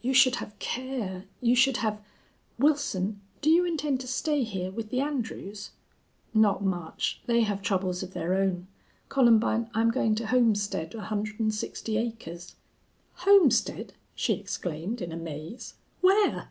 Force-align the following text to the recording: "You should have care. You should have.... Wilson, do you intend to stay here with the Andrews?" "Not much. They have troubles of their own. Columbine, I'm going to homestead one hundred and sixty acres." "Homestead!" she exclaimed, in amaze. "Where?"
"You 0.00 0.14
should 0.14 0.36
have 0.36 0.58
care. 0.58 1.26
You 1.42 1.54
should 1.54 1.76
have.... 1.84 2.00
Wilson, 2.58 3.20
do 3.42 3.50
you 3.50 3.66
intend 3.66 4.00
to 4.00 4.06
stay 4.08 4.42
here 4.42 4.70
with 4.70 4.88
the 4.88 5.00
Andrews?" 5.02 5.72
"Not 6.32 6.64
much. 6.64 7.20
They 7.26 7.42
have 7.42 7.60
troubles 7.60 8.02
of 8.02 8.14
their 8.14 8.32
own. 8.32 8.66
Columbine, 9.10 9.68
I'm 9.74 9.90
going 9.90 10.14
to 10.14 10.28
homestead 10.28 10.94
one 10.94 11.04
hundred 11.04 11.38
and 11.38 11.54
sixty 11.54 11.98
acres." 11.98 12.54
"Homestead!" 13.16 13.92
she 14.14 14.32
exclaimed, 14.32 15.02
in 15.02 15.12
amaze. 15.12 15.74
"Where?" 16.00 16.48